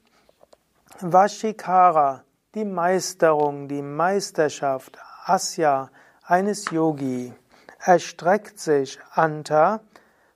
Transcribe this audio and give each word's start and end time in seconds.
Vashikara, 1.02 2.24
die 2.54 2.64
Meisterung, 2.64 3.68
die 3.68 3.82
Meisterschaft, 3.82 4.98
Asya, 5.28 5.90
eines 6.22 6.70
Yogi 6.70 7.34
erstreckt 7.80 8.60
sich 8.60 9.00
Anta 9.12 9.80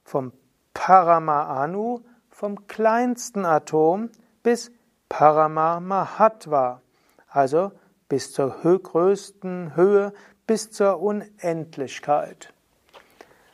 vom 0.04 0.34
Paramanu, 0.74 2.00
vom 2.32 2.66
kleinsten 2.66 3.46
Atom 3.46 4.10
bis 4.42 4.72
Paramahatva, 5.08 6.82
also 7.28 7.72
bis 8.08 8.34
zur 8.34 8.50
größten 8.64 9.76
Höhe, 9.76 10.12
bis 10.48 10.72
zur 10.72 11.00
Unendlichkeit. 11.00 12.52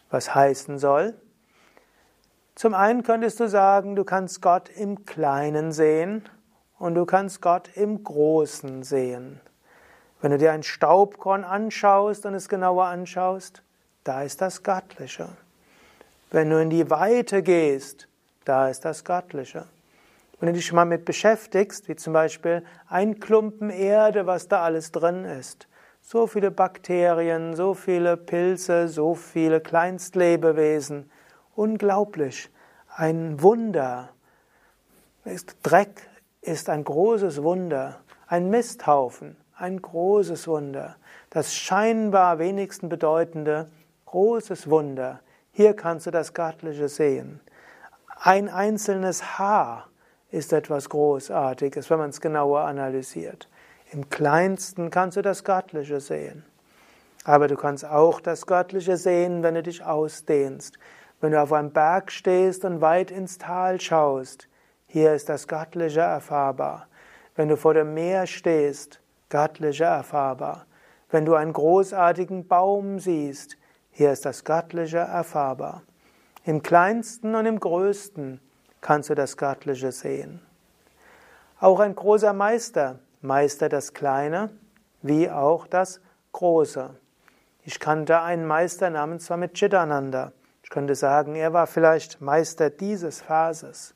Was 0.10 0.34
heißen 0.34 0.80
soll? 0.80 1.20
Zum 2.56 2.74
einen 2.74 3.04
könntest 3.04 3.42
du 3.42 3.50
sagen, 3.50 3.98
du 3.98 4.06
kannst 4.06 4.42
Gott 4.42 4.70
im 4.70 5.04
Kleinen 5.04 5.74
sehen 5.74 6.24
und 6.80 6.96
du 6.96 7.06
kannst 7.06 7.42
Gott 7.42 7.70
im 7.76 8.06
Großen 8.06 8.84
sehen. 8.84 9.42
Wenn 10.26 10.32
du 10.32 10.40
dir 10.40 10.54
ein 10.54 10.64
Staubkorn 10.64 11.44
anschaust 11.44 12.26
und 12.26 12.34
es 12.34 12.50
genauer 12.50 12.86
anschaust, 12.86 13.62
da 14.04 14.24
ist 14.24 14.42
das 14.42 14.64
Göttliche. 14.64 15.28
Wenn 16.32 16.50
du 16.50 16.60
in 16.60 16.72
die 16.72 16.90
Weite 16.90 17.44
gehst, 17.44 18.08
da 18.44 18.68
ist 18.68 18.86
das 18.86 19.04
Göttliche. 19.04 19.68
Wenn 20.40 20.48
du 20.48 20.54
dich 20.54 20.74
mal 20.74 20.86
mit 20.86 21.06
beschäftigst, 21.06 21.88
wie 21.88 21.96
zum 21.96 22.14
Beispiel 22.14 22.64
ein 22.88 23.20
Klumpen 23.20 23.70
Erde, 23.70 24.26
was 24.26 24.48
da 24.48 24.64
alles 24.64 24.92
drin 24.92 25.26
ist, 25.26 25.68
so 26.02 26.26
viele 26.26 26.50
Bakterien, 26.50 27.56
so 27.56 27.76
viele 27.76 28.18
Pilze, 28.18 28.88
so 28.88 29.14
viele 29.14 29.62
Kleinstlebewesen, 29.62 31.12
unglaublich, 31.56 32.50
ein 32.96 33.44
Wunder. 33.44 34.10
Dreck 35.62 36.10
ist 36.42 36.68
ein 36.68 36.84
großes 36.84 37.44
Wunder, 37.44 38.00
ein 38.26 38.50
Misthaufen 38.50 39.38
ein 39.58 39.82
großes 39.82 40.48
Wunder, 40.48 40.98
das 41.30 41.56
scheinbar 41.56 42.40
wenigsten 42.40 42.90
bedeutende, 42.90 43.70
großes 44.06 44.70
Wunder. 44.70 45.22
Hier 45.52 45.76
kannst 45.76 46.06
du 46.06 46.12
das 46.12 46.34
Göttliche 46.34 46.90
sehen. 46.90 47.40
Ein 48.20 48.50
einzelnes 48.50 49.38
Haar 49.40 49.88
ist 50.30 50.52
etwas 50.52 50.90
Großartiges, 50.90 51.90
wenn 51.90 52.00
man 52.00 52.10
es 52.10 52.20
genauer 52.20 52.62
analysiert. 52.62 53.50
Im 53.92 54.10
kleinsten 54.10 54.90
kannst 54.90 55.16
du 55.16 55.22
das 55.22 55.44
Göttliche 55.44 56.02
sehen. 56.02 56.44
Aber 57.24 57.48
du 57.48 57.56
kannst 57.56 57.86
auch 57.86 58.20
das 58.20 58.46
Göttliche 58.46 58.98
sehen, 58.98 59.42
wenn 59.42 59.56
du 59.56 59.64
dich 59.64 59.84
ausdehnst. 59.84 60.78
Wenn 61.22 61.32
du 61.32 61.42
auf 61.42 61.54
einem 61.54 61.72
Berg 61.72 62.12
stehst 62.12 62.66
und 62.66 62.82
weit 62.82 63.10
ins 63.10 63.38
Tal 63.38 63.80
schaust, 63.80 64.50
hier 64.86 65.14
ist 65.14 65.30
das 65.30 65.48
Göttliche 65.48 66.02
erfahrbar. 66.02 66.88
Wenn 67.36 67.48
du 67.48 67.58
vor 67.58 67.74
dem 67.74 67.94
Meer 67.94 68.28
stehst, 68.28 69.02
Göttliche 69.30 69.86
erfahrbar. 69.86 70.66
Wenn 71.10 71.26
du 71.26 71.36
einen 71.36 71.54
großartigen 71.54 72.48
Baum 72.48 73.00
siehst, 73.00 73.58
hier 73.92 74.12
ist 74.12 74.26
das 74.26 74.44
Göttliche 74.44 74.98
erfahrbar. 74.98 75.84
Im 76.44 76.62
kleinsten 76.62 77.36
und 77.36 77.46
im 77.46 77.60
größten 77.60 78.40
kannst 78.82 79.10
du 79.10 79.16
das 79.16 79.38
Göttliche 79.38 79.92
sehen. 79.92 80.42
Auch 81.60 81.80
ein 81.80 81.96
großer 81.96 82.34
Meister 82.34 83.00
meistert 83.22 83.74
das 83.74 83.94
Kleine 83.94 84.50
wie 85.02 85.30
auch 85.30 85.68
das 85.68 86.02
Große. 86.34 86.96
Ich 87.64 87.80
kannte 87.80 88.22
einen 88.22 88.46
Meister 88.46 88.90
namens 88.90 89.26
Swami 89.26 89.50
Chidananda. 89.50 90.34
Ich 90.62 90.70
könnte 90.70 90.96
sagen, 90.96 91.36
er 91.36 91.54
war 91.54 91.66
vielleicht 91.66 92.22
Meister 92.22 92.70
dieses 92.70 93.22
Phases. 93.22 93.96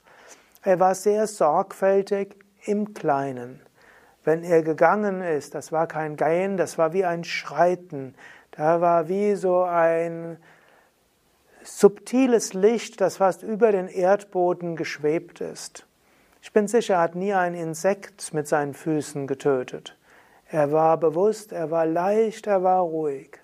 Er 0.63 0.79
war 0.79 0.95
sehr 0.95 1.27
sorgfältig 1.27 2.35
im 2.65 2.93
Kleinen. 2.93 3.61
Wenn 4.29 4.43
er 4.43 4.61
gegangen 4.61 5.23
ist, 5.23 5.55
das 5.55 5.71
war 5.71 5.87
kein 5.87 6.15
Gehen, 6.15 6.55
das 6.55 6.77
war 6.77 6.93
wie 6.93 7.03
ein 7.03 7.23
Schreiten. 7.23 8.13
Da 8.51 8.79
war 8.79 9.09
wie 9.09 9.33
so 9.33 9.63
ein 9.63 10.37
subtiles 11.63 12.53
Licht, 12.53 13.01
das 13.01 13.17
fast 13.17 13.41
über 13.41 13.71
den 13.71 13.87
Erdboden 13.87 14.75
geschwebt 14.75 15.41
ist. 15.41 15.87
Ich 16.43 16.53
bin 16.53 16.67
sicher, 16.67 16.93
er 16.93 17.01
hat 17.01 17.15
nie 17.15 17.33
ein 17.33 17.55
Insekt 17.55 18.31
mit 18.31 18.47
seinen 18.47 18.75
Füßen 18.75 19.25
getötet. 19.25 19.97
Er 20.45 20.71
war 20.71 20.97
bewusst, 20.97 21.51
er 21.51 21.71
war 21.71 21.87
leicht, 21.87 22.45
er 22.45 22.61
war 22.61 22.81
ruhig. 22.81 23.39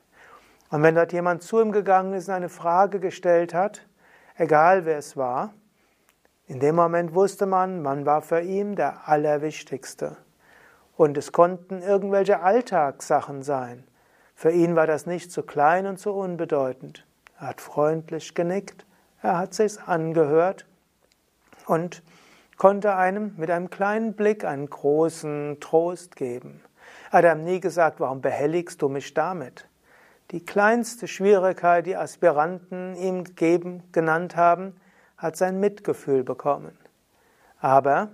Und 0.69 0.83
wenn 0.83 0.93
dort 0.93 1.13
jemand 1.13 1.41
zu 1.41 1.59
ihm 1.59 1.71
gegangen 1.71 2.13
ist 2.13 2.27
und 2.27 2.35
eine 2.35 2.49
Frage 2.49 2.99
gestellt 2.99 3.55
hat, 3.55 3.87
egal 4.37 4.85
wer 4.85 4.99
es 4.99 5.17
war, 5.17 5.51
in 6.45 6.59
dem 6.59 6.75
Moment 6.75 7.15
wusste 7.15 7.47
man, 7.47 7.81
man 7.81 8.05
war 8.05 8.21
für 8.21 8.41
ihn 8.41 8.75
der 8.75 9.09
Allerwichtigste. 9.09 10.17
Und 10.97 11.17
es 11.17 11.31
konnten 11.31 11.81
irgendwelche 11.81 12.41
Alltagssachen 12.41 13.43
sein. 13.43 13.83
Für 14.33 14.51
ihn 14.51 14.75
war 14.75 14.87
das 14.87 15.05
nicht 15.05 15.31
zu 15.31 15.43
klein 15.43 15.87
und 15.87 15.97
zu 15.97 16.11
unbedeutend. 16.11 17.05
Er 17.39 17.47
hat 17.47 17.61
freundlich 17.61 18.33
genickt, 18.33 18.85
er 19.21 19.37
hat 19.37 19.53
sich's 19.53 19.77
angehört 19.77 20.65
und 21.67 22.03
konnte 22.57 22.95
einem 22.95 23.33
mit 23.37 23.49
einem 23.49 23.69
kleinen 23.69 24.13
Blick 24.13 24.45
einen 24.45 24.69
großen 24.69 25.57
Trost 25.59 26.15
geben. 26.15 26.61
Er 27.11 27.23
hat 27.23 27.37
ihm 27.37 27.43
nie 27.43 27.59
gesagt, 27.59 27.99
warum 27.99 28.21
behelligst 28.21 28.81
du 28.81 28.89
mich 28.89 29.13
damit? 29.13 29.67
Die 30.31 30.43
kleinste 30.43 31.07
Schwierigkeit, 31.07 31.85
die 31.85 31.95
Aspiranten 31.95 32.95
ihm 32.95 33.23
geben, 33.35 33.83
genannt 33.91 34.35
haben, 34.35 34.75
hat 35.17 35.37
sein 35.37 35.59
Mitgefühl 35.59 36.23
bekommen. 36.23 36.77
Aber 37.59 38.09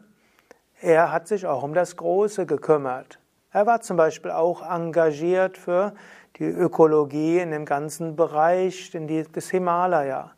er 0.82 1.12
hat 1.12 1.28
sich 1.28 1.46
auch 1.46 1.64
um 1.64 1.74
das 1.74 1.96
Große 1.96 2.46
gekümmert. 2.46 3.20
Er 3.52 3.66
war 3.66 3.82
zum 3.82 3.98
Beispiel 3.98 4.32
auch 4.32 4.68
engagiert 4.68 5.58
für 5.58 5.94
die 6.38 6.46
Ökologie 6.46 7.40
in 7.40 7.52
dem 7.52 7.66
ganzen 7.66 8.16
Bereich 8.16 8.92
des 8.92 9.50
Himalaya. 9.50 10.32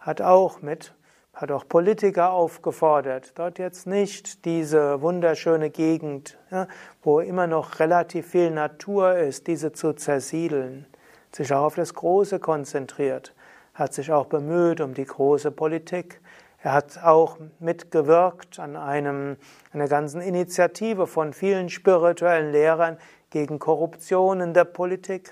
Hat 0.00 0.20
auch 0.20 0.62
mit, 0.62 0.94
hat 1.34 1.52
auch 1.52 1.68
Politiker 1.68 2.32
aufgefordert, 2.32 3.32
dort 3.36 3.58
jetzt 3.58 3.86
nicht 3.86 4.44
diese 4.44 5.02
wunderschöne 5.02 5.70
Gegend, 5.70 6.38
ja, 6.50 6.66
wo 7.02 7.20
immer 7.20 7.46
noch 7.46 7.78
relativ 7.78 8.28
viel 8.30 8.50
Natur 8.50 9.16
ist, 9.16 9.46
diese 9.46 9.72
zu 9.72 9.92
zersiedeln. 9.92 10.86
Sich 11.30 11.52
auch 11.52 11.64
auf 11.64 11.74
das 11.74 11.92
Große 11.92 12.40
konzentriert. 12.40 13.34
Hat 13.74 13.92
sich 13.92 14.10
auch 14.10 14.26
bemüht 14.26 14.80
um 14.80 14.94
die 14.94 15.04
große 15.04 15.50
Politik. 15.50 16.20
Er 16.66 16.72
hat 16.72 17.00
auch 17.04 17.38
mitgewirkt 17.60 18.58
an 18.58 18.74
einem, 18.74 19.36
einer 19.72 19.86
ganzen 19.86 20.20
Initiative 20.20 21.06
von 21.06 21.32
vielen 21.32 21.68
spirituellen 21.68 22.50
Lehrern 22.50 22.98
gegen 23.30 23.60
Korruption 23.60 24.40
in 24.40 24.52
der 24.52 24.64
Politik. 24.64 25.30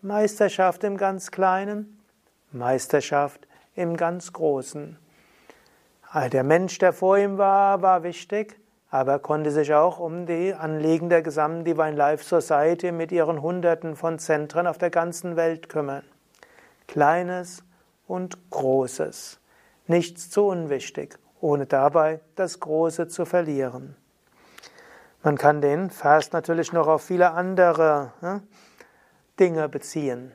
Meisterschaft 0.00 0.84
im 0.84 0.96
ganz 0.96 1.32
Kleinen, 1.32 1.98
Meisterschaft 2.52 3.48
im 3.74 3.96
ganz 3.96 4.32
Großen. 4.32 4.96
Der 6.32 6.44
Mensch, 6.44 6.78
der 6.78 6.92
vor 6.92 7.18
ihm 7.18 7.36
war, 7.36 7.82
war 7.82 8.04
wichtig, 8.04 8.56
aber 8.92 9.14
er 9.14 9.18
konnte 9.18 9.50
sich 9.50 9.74
auch 9.74 9.98
um 9.98 10.24
die 10.24 10.54
Anliegen 10.54 11.08
der 11.08 11.22
gesamten 11.22 11.64
Divine 11.64 11.96
Life 11.96 12.22
Society 12.22 12.92
mit 12.92 13.10
ihren 13.10 13.42
Hunderten 13.42 13.96
von 13.96 14.20
Zentren 14.20 14.68
auf 14.68 14.78
der 14.78 14.90
ganzen 14.90 15.34
Welt 15.34 15.68
kümmern. 15.68 16.04
Kleines 16.86 17.64
und 18.06 18.38
Großes 18.50 19.40
nichts 19.90 20.30
zu 20.30 20.46
unwichtig, 20.46 21.18
ohne 21.40 21.66
dabei 21.66 22.20
das 22.36 22.60
Große 22.60 23.08
zu 23.08 23.26
verlieren. 23.26 23.96
Man 25.22 25.36
kann 25.36 25.60
den 25.60 25.90
Vers 25.90 26.32
natürlich 26.32 26.72
noch 26.72 26.86
auf 26.86 27.02
viele 27.02 27.32
andere 27.32 28.12
ja, 28.22 28.40
Dinge 29.38 29.68
beziehen. 29.68 30.32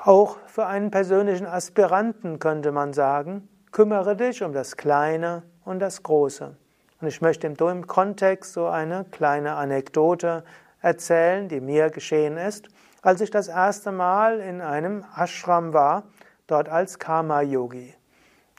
Auch 0.00 0.36
für 0.46 0.66
einen 0.66 0.90
persönlichen 0.90 1.46
Aspiranten 1.46 2.38
könnte 2.38 2.70
man 2.70 2.92
sagen, 2.92 3.48
kümmere 3.72 4.14
dich 4.14 4.44
um 4.44 4.52
das 4.52 4.76
Kleine 4.76 5.42
und 5.64 5.80
das 5.80 6.02
Große. 6.02 6.56
Und 7.00 7.08
ich 7.08 7.22
möchte 7.22 7.46
im 7.46 7.86
Kontext 7.86 8.52
so 8.52 8.66
eine 8.66 9.04
kleine 9.10 9.54
Anekdote 9.54 10.44
erzählen, 10.82 11.48
die 11.48 11.60
mir 11.60 11.88
geschehen 11.90 12.36
ist, 12.36 12.68
als 13.00 13.22
ich 13.22 13.30
das 13.30 13.48
erste 13.48 13.92
Mal 13.92 14.40
in 14.40 14.60
einem 14.60 15.04
Ashram 15.16 15.72
war, 15.72 16.04
dort 16.46 16.68
als 16.68 16.98
Karma-Yogi. 16.98 17.94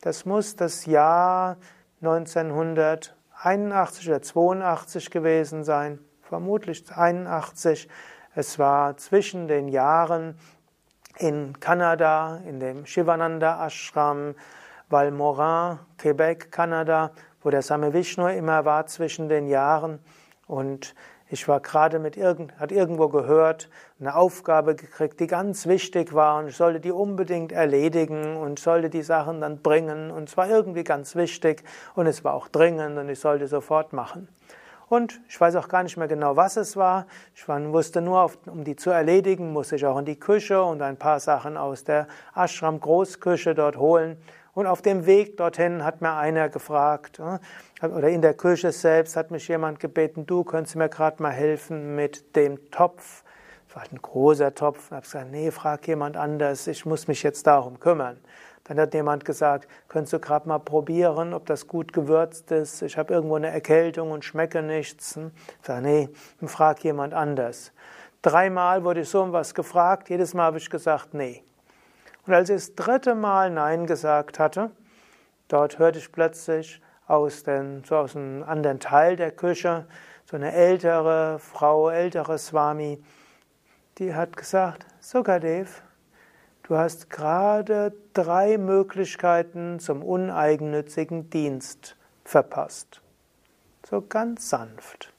Das 0.01 0.25
muss 0.25 0.55
das 0.55 0.85
Jahr 0.85 1.57
1981 2.01 4.07
oder 4.07 4.21
82 4.21 5.09
gewesen 5.09 5.63
sein, 5.63 5.99
vermutlich 6.21 6.91
81. 6.91 7.89
Es 8.35 8.59
war 8.59 8.97
zwischen 8.97 9.47
den 9.47 9.67
Jahren 9.67 10.37
in 11.17 11.59
Kanada, 11.59 12.41
in 12.45 12.59
dem 12.59 12.85
Shivananda 12.85 13.65
Ashram, 13.65 14.35
Valmorin, 14.89 15.79
Quebec, 15.97 16.51
Kanada, 16.51 17.11
wo 17.41 17.49
der 17.49 17.61
Same 17.61 17.93
Vishnu 17.93 18.27
immer 18.27 18.65
war 18.65 18.85
zwischen 18.87 19.29
den 19.29 19.47
Jahren. 19.47 19.99
Und 20.47 20.93
ich 21.29 21.47
war 21.47 21.59
gerade 21.59 21.99
mit 21.99 22.17
irgend, 22.17 22.57
hat 22.59 22.71
irgendwo 22.71 23.09
gehört, 23.09 23.69
eine 23.99 24.15
Aufgabe 24.15 24.75
gekriegt, 24.75 25.19
die 25.19 25.27
ganz 25.27 25.65
wichtig 25.65 26.13
war 26.13 26.39
und 26.39 26.47
ich 26.49 26.55
sollte 26.55 26.79
die 26.79 26.91
unbedingt 26.91 27.51
erledigen 27.51 28.37
und 28.37 28.59
sollte 28.59 28.89
die 28.89 29.01
Sachen 29.01 29.41
dann 29.41 29.61
bringen 29.61 30.11
und 30.11 30.29
es 30.29 30.37
war 30.37 30.49
irgendwie 30.49 30.83
ganz 30.83 31.15
wichtig 31.15 31.63
und 31.95 32.05
es 32.07 32.23
war 32.23 32.33
auch 32.33 32.47
dringend 32.47 32.97
und 32.97 33.09
ich 33.09 33.19
sollte 33.19 33.47
sofort 33.47 33.93
machen. 33.93 34.27
Und 34.87 35.19
ich 35.27 35.41
weiß 35.41 35.55
auch 35.55 35.67
gar 35.67 35.81
nicht 35.81 35.97
mehr 35.97 36.07
genau, 36.07 36.35
was 36.35 36.57
es 36.57 36.77
war. 36.77 37.07
Ich 37.33 37.47
wusste 37.47 38.01
nur, 38.01 38.31
um 38.45 38.63
die 38.63 38.75
zu 38.75 38.91
erledigen, 38.91 39.51
musste 39.51 39.77
ich 39.77 39.85
auch 39.85 39.97
in 39.97 40.05
die 40.05 40.19
Küche 40.19 40.61
und 40.63 40.81
ein 40.83 40.97
paar 40.97 41.19
Sachen 41.19 41.57
aus 41.57 41.83
der 41.83 42.07
Ashram 42.35 42.79
Großküche 42.79 43.55
dort 43.55 43.77
holen. 43.77 44.17
Und 44.55 44.67
auf 44.67 44.81
dem 44.81 45.05
Weg 45.05 45.35
dorthin 45.35 45.83
hat 45.83 46.01
mir 46.01 46.15
einer 46.15 46.47
gefragt, 46.47 47.19
äh, 47.19 47.85
oder 47.85 48.07
in 48.07 48.21
der 48.21 48.33
Küche 48.33 48.71
selbst 48.71 49.17
hat 49.17 49.29
mich 49.29 49.49
jemand 49.49 49.81
gebeten, 49.81 50.25
du 50.25 50.45
könntest 50.45 50.77
mir 50.77 50.87
gerade 50.87 51.21
mal 51.21 51.31
helfen 51.31 51.93
mit 51.95 52.37
dem 52.37 52.71
Topf. 52.71 53.23
Das 53.67 53.75
war 53.75 53.83
ein 53.91 54.01
großer 54.01 54.55
Topf. 54.55 54.85
Ich 54.85 54.91
habe 54.91 55.01
gesagt, 55.01 55.31
nee, 55.31 55.51
frag 55.51 55.85
jemand 55.89 56.15
anders, 56.15 56.67
ich 56.67 56.85
muss 56.85 57.09
mich 57.09 57.21
jetzt 57.21 57.45
darum 57.45 57.81
kümmern. 57.81 58.17
Dann 58.63 58.79
hat 58.79 58.93
jemand 58.93 59.25
gesagt, 59.25 59.67
könntest 59.89 60.13
du 60.13 60.19
gerade 60.19 60.47
mal 60.47 60.59
probieren, 60.59 61.33
ob 61.33 61.45
das 61.47 61.67
gut 61.67 61.91
gewürzt 61.91 62.49
ist. 62.51 62.81
Ich 62.81 62.97
habe 62.97 63.13
irgendwo 63.13 63.35
eine 63.35 63.49
Erkältung 63.49 64.11
und 64.11 64.23
schmecke 64.23 64.63
nichts. 64.63 65.17
Ich 65.17 65.67
sage, 65.67 65.81
nee, 65.81 66.09
frag 66.47 66.81
jemand 66.85 67.13
anders. 67.13 67.73
Dreimal 68.21 68.85
wurde 68.85 69.01
ich 69.01 69.09
so 69.09 69.21
um 69.21 69.33
was 69.33 69.53
gefragt, 69.53 70.09
jedes 70.09 70.33
Mal 70.33 70.45
habe 70.45 70.57
ich 70.59 70.69
gesagt, 70.69 71.13
nee. 71.13 71.44
Und 72.25 72.33
als 72.33 72.49
ich 72.49 72.55
das 72.55 72.75
dritte 72.75 73.15
Mal 73.15 73.51
Nein 73.51 73.85
gesagt 73.85 74.39
hatte, 74.39 74.71
dort 75.47 75.79
hörte 75.79 75.99
ich 75.99 76.11
plötzlich 76.11 76.81
aus, 77.07 77.43
den, 77.43 77.83
so 77.83 77.97
aus 77.97 78.15
einem 78.15 78.43
anderen 78.43 78.79
Teil 78.79 79.15
der 79.15 79.31
Küche 79.31 79.85
so 80.29 80.35
eine 80.35 80.53
ältere 80.53 81.37
Frau, 81.39 81.89
ältere 81.89 82.39
Swami, 82.39 83.03
die 83.99 84.13
hat 84.13 84.35
gesagt, 84.35 84.85
Sukadev, 84.99 85.83
du 86.63 86.77
hast 86.77 87.09
gerade 87.09 87.93
drei 88.13 88.57
Möglichkeiten 88.57 89.79
zum 89.79 90.01
uneigennützigen 90.01 91.29
Dienst 91.29 91.95
verpasst. 92.23 93.01
So 93.87 94.01
ganz 94.01 94.49
sanft. 94.49 95.14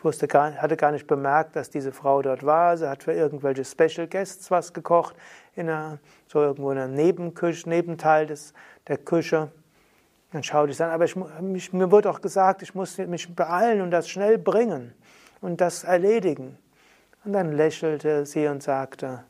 Ich 0.00 0.04
wusste 0.04 0.26
gar, 0.28 0.54
hatte 0.54 0.78
gar 0.78 0.92
nicht 0.92 1.06
bemerkt, 1.06 1.56
dass 1.56 1.68
diese 1.68 1.92
Frau 1.92 2.22
dort 2.22 2.42
war. 2.42 2.74
Sie 2.78 2.88
hat 2.88 3.02
für 3.02 3.12
irgendwelche 3.12 3.66
Special 3.66 4.06
Guests 4.06 4.50
was 4.50 4.72
gekocht, 4.72 5.14
in 5.54 5.68
einer, 5.68 5.98
so 6.26 6.40
irgendwo 6.40 6.70
in 6.70 6.78
einem 6.78 6.94
Nebenküche, 6.94 7.68
Nebenteil 7.68 8.24
des, 8.24 8.54
der 8.88 8.96
Küche. 8.96 9.52
Dann 10.32 10.42
schaute 10.42 10.72
ich 10.72 10.82
an, 10.82 10.88
aber 10.88 11.04
ich, 11.04 11.16
mich, 11.42 11.74
mir 11.74 11.90
wurde 11.90 12.08
auch 12.08 12.22
gesagt, 12.22 12.62
ich 12.62 12.74
muss 12.74 12.96
mich 12.96 13.36
beeilen 13.36 13.82
und 13.82 13.90
das 13.90 14.08
schnell 14.08 14.38
bringen 14.38 14.94
und 15.42 15.60
das 15.60 15.84
erledigen. 15.84 16.56
Und 17.26 17.34
dann 17.34 17.52
lächelte 17.52 18.24
sie 18.24 18.46
und 18.46 18.62
sagte, 18.62 19.24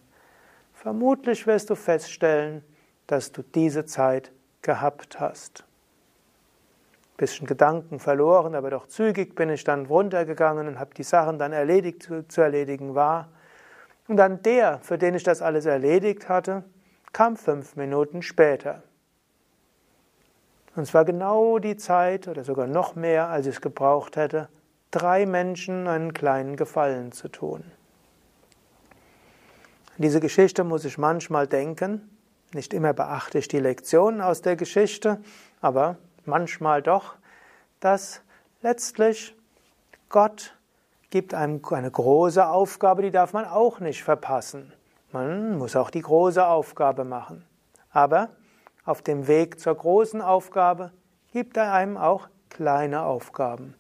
vermutlich 0.73 1.49
wirst 1.49 1.71
du 1.71 1.75
feststellen, 1.75 2.63
dass 3.09 3.33
du 3.33 3.43
diese 3.43 3.87
Zeit 3.87 4.31
gehabt 4.63 5.19
hast 5.19 5.65
bisschen 7.21 7.47
Gedanken 7.47 8.01
verloren, 8.01 8.55
aber 8.55 8.71
doch 8.71 8.87
zügig 8.87 9.35
bin 9.35 9.51
ich 9.51 9.63
dann 9.63 9.87
runtergegangen 9.87 10.67
und 10.67 10.81
habe 10.81 10.95
die 10.95 11.03
Sachen 11.03 11.39
dann 11.39 11.53
erledigt, 11.53 12.03
zu, 12.03 12.27
zu 12.27 12.41
erledigen 12.41 12.95
war. 12.95 13.29
Und 14.09 14.17
dann 14.17 14.43
der, 14.43 14.81
für 14.81 14.97
den 14.97 15.15
ich 15.15 15.23
das 15.23 15.43
alles 15.43 15.67
erledigt 15.67 16.29
hatte, 16.31 16.65
kam 17.13 17.37
fünf 17.37 17.77
Minuten 17.77 18.23
später. 18.23 18.83
Und 20.75 20.85
es 20.85 20.95
war 20.95 21.05
genau 21.05 21.59
die 21.59 21.77
Zeit 21.77 22.27
oder 22.27 22.43
sogar 22.43 22.67
noch 22.67 22.97
mehr, 22.97 23.29
als 23.29 23.47
ich 23.47 23.57
es 23.57 23.61
gebraucht 23.61 24.17
hätte, 24.17 24.49
drei 24.91 25.27
Menschen 25.27 25.87
einen 25.87 26.15
kleinen 26.15 26.57
Gefallen 26.57 27.13
zu 27.13 27.29
tun. 27.29 27.65
An 29.91 30.03
diese 30.03 30.21
Geschichte 30.21 30.65
muss 30.65 30.87
ich 30.87 30.97
manchmal 30.97 31.47
denken. 31.47 32.17
Nicht 32.55 32.73
immer 32.73 32.95
beachte 32.95 33.39
ich 33.39 33.47
die 33.47 33.61
Lektionen 33.61 34.23
aus 34.23 34.41
der 34.41 34.57
Geschichte, 34.57 35.21
aber 35.61 35.99
manchmal 36.27 36.83
doch, 36.83 37.17
dass 37.81 38.23
letztlich 38.63 39.37
Gott 40.09 40.57
gibt 41.11 41.35
einem 41.35 41.61
eine 41.71 41.91
große 41.91 42.47
Aufgabe, 42.47 43.03
die 43.03 43.11
darf 43.11 43.33
man 43.33 43.45
auch 43.45 43.81
nicht 43.81 44.05
verpassen. 44.05 44.73
Man 45.13 45.59
muss 45.59 45.75
auch 45.75 45.91
die 45.91 46.03
große 46.03 46.47
Aufgabe 46.47 47.05
machen. 47.05 47.45
Aber 47.91 48.31
auf 48.85 49.03
dem 49.03 49.27
Weg 49.27 49.59
zur 49.59 49.75
großen 49.75 50.21
Aufgabe 50.21 50.93
gibt 51.33 51.57
er 51.57 51.73
einem 51.73 51.97
auch 51.97 52.29
kleine 52.49 53.03
Aufgaben. 53.03 53.75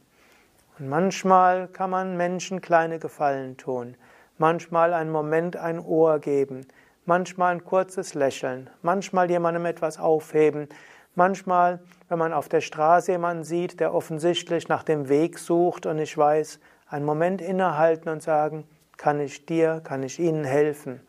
Und 0.78 0.88
manchmal 0.88 1.68
kann 1.68 1.90
man 1.90 2.16
Menschen 2.16 2.60
kleine 2.60 2.98
Gefallen 2.98 3.56
tun, 3.56 3.96
manchmal 4.38 4.92
einen 4.92 5.12
Moment 5.12 5.56
ein 5.56 5.78
Ohr 5.78 6.18
geben, 6.18 6.66
manchmal 7.04 7.52
ein 7.52 7.64
kurzes 7.64 8.14
Lächeln, 8.14 8.70
manchmal 8.82 9.30
jemandem 9.30 9.66
etwas 9.66 9.98
aufheben, 9.98 10.68
Manchmal, 11.14 11.80
wenn 12.08 12.18
man 12.18 12.32
auf 12.32 12.48
der 12.48 12.60
Straße 12.60 13.12
jemanden 13.12 13.44
sieht, 13.44 13.80
der 13.80 13.92
offensichtlich 13.94 14.68
nach 14.68 14.82
dem 14.82 15.08
Weg 15.08 15.38
sucht 15.38 15.86
und 15.86 15.98
ich 15.98 16.16
weiß, 16.16 16.60
einen 16.88 17.04
Moment 17.04 17.40
innehalten 17.40 18.08
und 18.08 18.22
sagen, 18.22 18.64
kann 18.96 19.20
ich 19.20 19.46
dir, 19.46 19.80
kann 19.82 20.02
ich 20.02 20.18
Ihnen 20.18 20.44
helfen? 20.44 21.00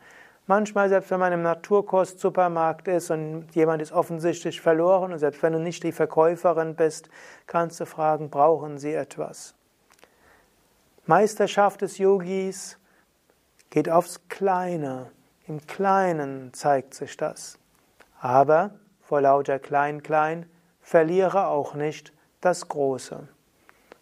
Manchmal, 0.47 0.89
selbst 0.89 1.11
wenn 1.11 1.19
man 1.19 1.33
im 1.33 1.43
Naturkostsupermarkt 1.43 2.87
ist 2.87 3.11
und 3.11 3.45
jemand 3.53 3.81
ist 3.81 3.91
offensichtlich 3.91 4.59
verloren 4.59 5.13
und 5.13 5.19
selbst 5.19 5.41
wenn 5.43 5.53
du 5.53 5.59
nicht 5.59 5.83
die 5.83 5.91
Verkäuferin 5.91 6.75
bist, 6.75 7.09
kannst 7.47 7.79
du 7.79 7.85
fragen, 7.85 8.29
brauchen 8.29 8.77
Sie 8.77 8.93
etwas? 8.93 9.55
Meisterschaft 11.05 11.81
des 11.81 11.97
Yogis 11.99 12.77
geht 13.69 13.89
aufs 13.89 14.27
Kleine. 14.29 15.11
Im 15.47 15.65
Kleinen 15.67 16.53
zeigt 16.53 16.95
sich 16.95 17.17
das. 17.17 17.57
Aber 18.19 18.71
vor 19.11 19.19
lauter 19.19 19.59
Klein-Klein, 19.59 20.45
verliere 20.79 21.47
auch 21.47 21.73
nicht 21.73 22.13
das 22.39 22.69
Große. 22.69 23.27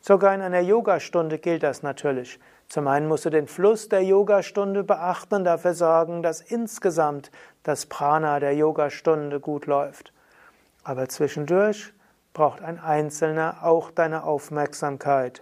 Sogar 0.02 0.36
in 0.36 0.42
einer 0.42 0.60
Yogastunde 0.60 1.40
gilt 1.40 1.64
das 1.64 1.82
natürlich. 1.82 2.40
Zum 2.68 2.88
einen 2.88 3.08
musst 3.08 3.26
du 3.26 3.32
den 3.32 3.48
Fluss 3.48 3.90
der 3.90 4.04
Yogastunde 4.04 4.84
beachten 4.84 5.34
und 5.34 5.46
dafür 5.46 5.74
sorgen, 5.74 6.22
dass 6.22 6.42
insgesamt 6.42 7.32
das 7.64 7.88
Prana 7.88 8.40
der 8.40 8.54
Yogastunde 8.54 9.40
gut 9.40 9.66
läuft. 9.66 10.14
Aber 10.84 11.10
zwischendurch 11.10 11.92
braucht 12.34 12.62
ein 12.62 12.80
Einzelner 12.80 13.64
auch 13.64 13.90
deine 13.90 14.26
Aufmerksamkeit. 14.26 15.42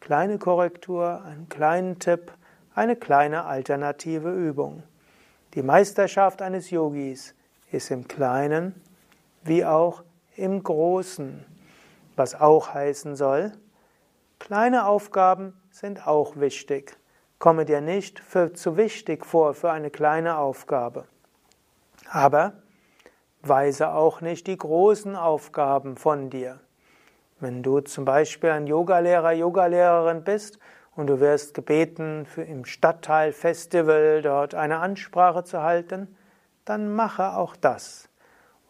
Kleine 0.00 0.38
Korrektur, 0.38 1.22
einen 1.24 1.48
kleinen 1.48 2.00
Tipp, 2.00 2.32
eine 2.74 2.96
kleine 2.96 3.44
alternative 3.44 4.32
Übung. 4.32 4.82
Die 5.54 5.62
Meisterschaft 5.62 6.42
eines 6.42 6.70
Yogis 6.70 7.36
ist 7.70 7.92
im 7.92 8.08
Kleinen 8.08 8.74
wie 9.44 9.64
auch 9.64 10.02
im 10.36 10.62
Großen, 10.62 11.44
was 12.16 12.34
auch 12.34 12.74
heißen 12.74 13.16
soll, 13.16 13.52
kleine 14.38 14.86
Aufgaben 14.86 15.60
sind 15.70 16.06
auch 16.06 16.36
wichtig. 16.36 16.96
Komme 17.38 17.64
dir 17.64 17.80
nicht 17.80 18.20
für 18.20 18.52
zu 18.54 18.76
wichtig 18.76 19.26
vor 19.26 19.54
für 19.54 19.70
eine 19.70 19.90
kleine 19.90 20.38
Aufgabe. 20.38 21.04
Aber 22.08 22.54
weise 23.42 23.92
auch 23.92 24.20
nicht 24.20 24.46
die 24.46 24.56
großen 24.56 25.16
Aufgaben 25.16 25.96
von 25.96 26.30
dir. 26.30 26.60
Wenn 27.40 27.62
du 27.62 27.80
zum 27.80 28.04
Beispiel 28.04 28.50
ein 28.50 28.66
Yogalehrer, 28.66 29.32
Yogalehrerin 29.32 30.24
bist 30.24 30.58
und 30.96 31.08
du 31.08 31.20
wirst 31.20 31.52
gebeten, 31.52 32.24
für 32.26 32.42
im 32.42 32.64
Stadtteil 32.64 33.32
Festival 33.32 34.22
dort 34.22 34.54
eine 34.54 34.78
Ansprache 34.78 35.44
zu 35.44 35.62
halten, 35.62 36.16
dann 36.64 36.94
mache 36.94 37.36
auch 37.36 37.56
das. 37.56 38.08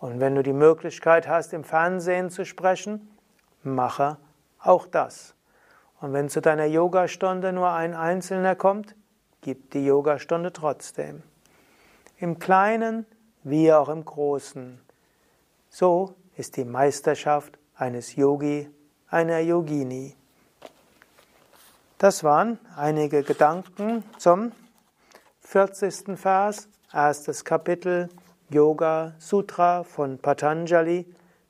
Und 0.04 0.20
wenn 0.20 0.34
du 0.34 0.42
die 0.42 0.52
Möglichkeit 0.52 1.26
hast, 1.26 1.54
im 1.54 1.64
Fernsehen 1.64 2.28
zu 2.28 2.44
sprechen, 2.44 3.08
mache 3.62 4.18
auch 4.58 4.86
das. 4.86 5.34
Und 5.98 6.12
wenn 6.12 6.28
zu 6.28 6.42
deiner 6.42 6.66
Yogastunde 6.66 7.54
nur 7.54 7.70
ein 7.70 7.94
Einzelner 7.94 8.54
kommt, 8.54 8.94
gib 9.40 9.70
die 9.70 9.86
Yogastunde 9.86 10.52
trotzdem. 10.52 11.22
Im 12.18 12.38
Kleinen 12.38 13.06
wie 13.44 13.72
auch 13.72 13.88
im 13.88 14.04
Großen. 14.04 14.78
So 15.70 16.14
ist 16.36 16.58
die 16.58 16.66
Meisterschaft 16.66 17.58
eines 17.74 18.14
Yogi, 18.14 18.68
einer 19.08 19.38
Yogini. 19.38 20.14
Das 21.96 22.22
waren 22.22 22.58
einige 22.76 23.22
Gedanken 23.22 24.04
zum 24.18 24.52
40. 25.40 26.18
Vers, 26.18 26.68
erstes 26.92 27.42
Kapitel 27.42 28.10
Yoga 28.54 29.14
Sutra 29.18 29.82
von 29.82 30.18
Patanjali. 30.18 31.06